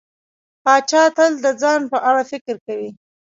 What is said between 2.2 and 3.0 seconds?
فکر کوي.